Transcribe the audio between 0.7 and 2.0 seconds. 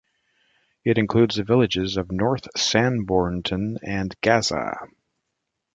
It includes the villages